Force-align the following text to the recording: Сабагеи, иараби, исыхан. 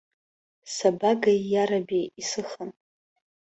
Сабагеи, 0.75 1.39
иараби, 1.51 2.11
исыхан. 2.21 2.69